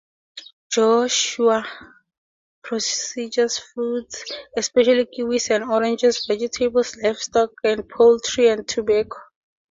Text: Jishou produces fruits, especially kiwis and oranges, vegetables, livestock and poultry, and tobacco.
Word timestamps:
Jishou 0.73 1.63
produces 2.63 3.59
fruits, 3.59 4.25
especially 4.57 5.05
kiwis 5.05 5.51
and 5.51 5.65
oranges, 5.65 6.25
vegetables, 6.25 6.97
livestock 6.97 7.51
and 7.63 7.87
poultry, 7.87 8.47
and 8.49 8.67
tobacco. 8.67 9.19